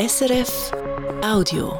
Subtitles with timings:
[0.00, 0.70] SRF
[1.24, 1.72] Audio.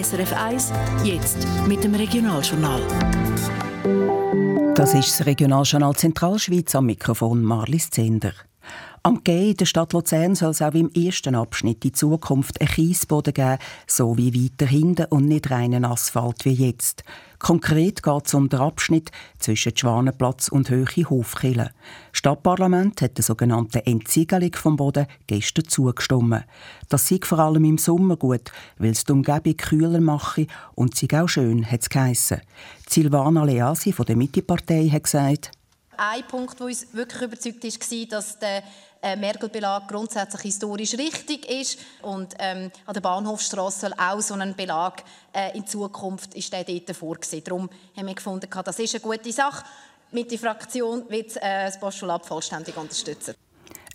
[0.00, 0.72] SRF 1,
[1.04, 2.80] jetzt mit dem Regionaljournal.
[4.74, 8.32] Das ist das Regionaljournal Zentralschweiz am Mikrofon Marlis Zender.
[9.06, 12.70] Am Gay in der Stadt Luzern soll es auch im ersten Abschnitt in Zukunft einen
[12.70, 17.04] Kiesboden geben, so wie weiter hinten und nicht reinen Asphalt wie jetzt.
[17.38, 21.72] Konkret geht es um den Abschnitt zwischen Schwanenplatz und Höhe Hofkille.
[22.12, 26.46] Stadtparlament hat der sogenannten Entsiegelung vom Boden gestern zugestimmt.
[26.88, 30.46] Das sei vor allem im Sommer gut, weil es die Umgebung kühler mache
[30.76, 32.40] und sie auch schön, hat es geheissen.
[32.88, 35.50] Silvana Leasi von der Mittepartei hat gesagt,
[35.96, 38.62] ein Punkt, der uns wirklich überzeugt hat, war, dass der
[39.04, 44.56] äh, Mergelbelag grundsätzlich historisch richtig ist und ähm, an der Bahnhofstrasse soll auch so ein
[44.56, 47.44] Belag äh, in Zukunft ist der dort vorgesehen.
[47.44, 49.64] Darum haben wir gefunden, das ist eine gute Sache.
[50.10, 53.34] Mit der Fraktion wird äh, das Postulat vollständig unterstützen.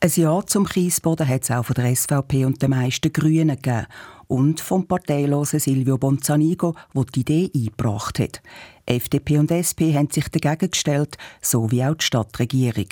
[0.00, 3.86] Ein Ja zum Kiesboden hat es auch von der SVP und den meisten Grünen gegeben.
[4.28, 8.42] Und vom parteilosen Silvio Bonzanigo, der die Idee eingebracht hat.
[8.84, 12.88] FDP und SP haben sich dagegen gestellt, so wie auch die Stadtregierung.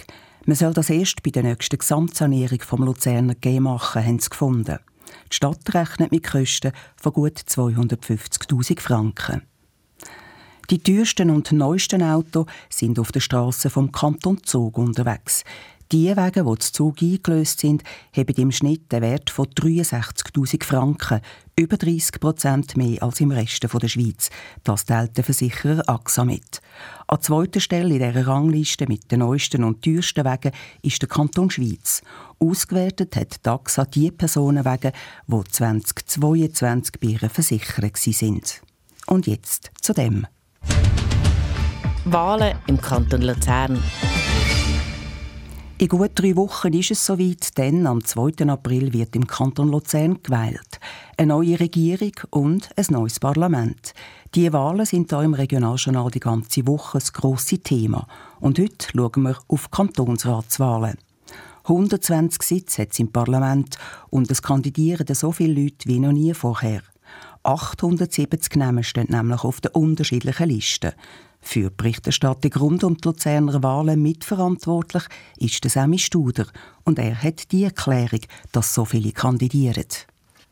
[0.48, 4.78] Man soll das erst bei der nächsten Gesamtsanierung vom Luzerner G machen, haben sie gefunden.
[5.32, 9.42] Die Stadt rechnet mit Kosten von gut 250.000 Franken.
[10.70, 15.42] Die teuersten und neuesten Autos sind auf der Straße vom Kanton Zug unterwegs.
[15.92, 17.84] Die Wege, die zu Zug eingelöst sind,
[18.16, 21.20] haben im Schnitt einen Wert von 63.000 Franken,
[21.56, 24.30] über 30 Prozent mehr als im Rest der Schweiz.
[24.64, 26.60] Das teilt der Versicherer AXA mit.
[27.06, 31.50] An zweiter Stelle in dieser Rangliste mit den neuesten und teuersten Wegen ist der Kanton
[31.50, 32.02] Schweiz.
[32.40, 34.90] Ausgewertet hat die AXA die Personenwege,
[35.28, 38.60] die 2022 bei ihren Versicherern sind.
[39.06, 40.26] Und jetzt zu dem.
[42.06, 43.80] Wahlen im Kanton Luzern.
[45.78, 48.48] In gut drei Wochen ist es soweit, denn am 2.
[48.48, 50.80] April wird im Kanton Luzern gewählt.
[51.18, 53.92] Eine neue Regierung und ein neues Parlament.
[54.34, 58.06] Die Wahlen sind hier im Regionaljournal die ganze Woche das grosse Thema.
[58.40, 60.96] Und heute schauen wir auf Kantonsratswahlen.
[61.64, 63.76] 120 Sitze hat es im Parlament
[64.08, 66.80] und es kandidieren so viele Leute wie noch nie vorher.
[67.46, 70.92] 870 Namen stehen nämlich auf den unterschiedlichen Listen.
[71.40, 75.04] Für die Berichterstattung rund um die Luzerner Wahlen mitverantwortlich
[75.38, 76.46] ist der Sammy Studer
[76.82, 78.20] und er hat die Erklärung,
[78.50, 79.86] dass so viele kandidieren.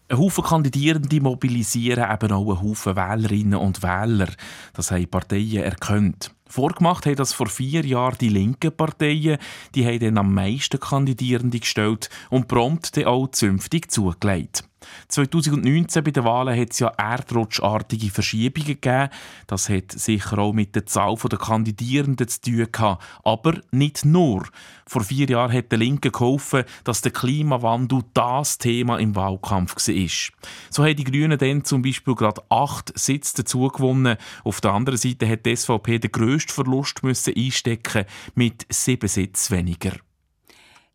[0.06, 4.28] Ein Haufen Kandidierende mobilisieren eben auch einen Haufen Wählerinnen und Wähler.
[4.74, 6.30] Das haben Parteien erkannt.
[6.46, 9.38] Vorgemacht haben das vor vier Jahren die linken Parteien.
[9.74, 14.62] Die haben dann am meisten Kandidierende gestellt und prompt dann auch zünftig zugelegt.
[15.08, 19.08] 2019 bei den Wahlen hat es ja erdrutschartige Verschiebungen gegeben.
[19.46, 23.04] Das hat sicher auch mit der Zahl der Kandidierenden zu tun gehabt.
[23.24, 24.46] Aber nicht nur.
[24.86, 30.34] Vor vier Jahren hat der Linke geholfen, dass der Klimawandel das Thema im Wahlkampf war.
[30.70, 34.16] So haben die Grünen dann zum Beispiel gerade acht Sitze dazu gewonnen.
[34.44, 39.56] Auf der anderen Seite hat die SVP den grössten Verlust müssen einstecken mit sieben Sitzen
[39.56, 39.92] weniger.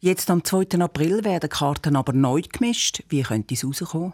[0.02, 0.80] Jetzt am 2.
[0.80, 3.04] April werden Karten aber neu gemischt.
[3.10, 4.14] Wie könnte es rauskommen?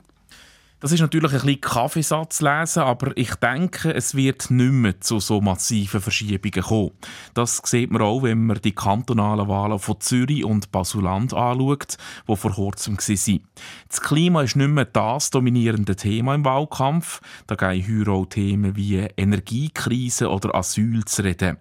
[0.80, 5.20] Das ist natürlich ein bisschen Kaffeesatz lesen, aber ich denke, es wird nicht mehr zu
[5.20, 6.92] so massiven Verschiebungen kommen.
[7.36, 11.98] Das sieht man auch, wenn man die kantonalen Wahlen von Zürich und Basuland anschaut,
[12.28, 13.48] die vor kurzem waren.
[13.88, 17.22] Das Klima ist nicht mehr das dominierende Thema im Wahlkampf.
[17.46, 21.58] Da gehen heute auch Themen wie Energiekrise oder Asyl zu reden.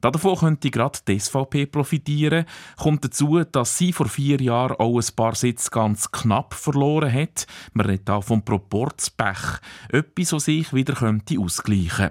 [0.00, 2.44] Davon könnte gerade die SVP profitieren.
[2.76, 7.46] Kommt dazu, dass sie vor vier Jahren auch ein paar Sitze ganz knapp verloren hat.
[7.72, 9.60] Man redet auch vom Proporzpech.
[9.90, 12.10] Etwas, was sich wieder könnte ausgleichen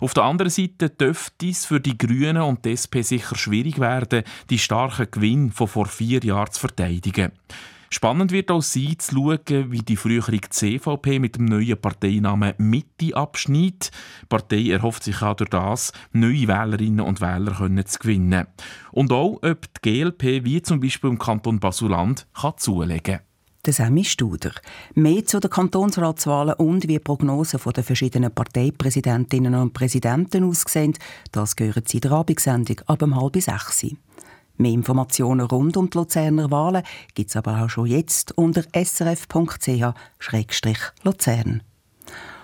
[0.00, 4.24] auf der anderen Seite dürfte es für die Grünen und die SP sicher schwierig werden,
[4.50, 7.32] die starken Gewinn von vor vier Jahren zu verteidigen.
[7.90, 13.16] Spannend wird auch sein, zu schauen, wie die frühere CVP mit dem neuen Parteinamen Mitte
[13.16, 13.90] abschneidet.
[14.22, 18.46] Die Partei erhofft sich auch durch das, neue Wählerinnen und Wähler können zu gewinnen.
[18.92, 24.04] Und auch, ob die GLP, wie zum Beispiel im Kanton Basuland, kann zulegen kann Sammy
[24.04, 24.52] Studer.
[24.94, 30.94] Mehr zu den Kantonsratswahlen und wie Prognosen der verschiedenen Parteipräsidentinnen und Präsidenten aussehen,
[31.32, 33.86] das gehört Sie der Abendsendung ab um halb sechs.
[34.58, 36.82] Mehr Informationen rund um die Luzerner Wahlen
[37.14, 39.92] gibt es aber auch schon jetzt unter srf.ch-luzern.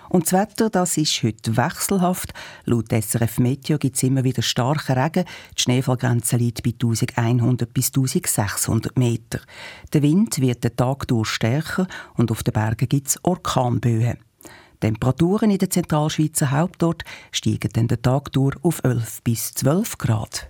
[0.09, 2.33] Und das Wetter, das ist heute wechselhaft.
[2.65, 5.25] Laut SRF Meteo gibt es immer wieder starken Regen.
[5.57, 9.39] Die Schneefallgrenze liegt bei 1100 bis 1600 Meter.
[9.91, 14.19] Der Wind wird den Tag durch stärker und auf den Bergen gibt es Orkanböen.
[14.81, 20.49] Temperaturen in der Zentralschweizer Hauptort steigen den Tag durch auf 11 bis 12 Grad.